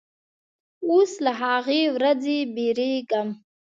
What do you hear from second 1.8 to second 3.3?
ورځې بیریږم